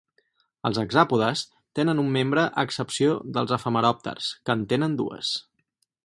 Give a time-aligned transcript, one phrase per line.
[0.67, 1.41] Els hexàpodes
[1.79, 5.35] tenen un membre a excepció dels efemeròpters que en tenen dues.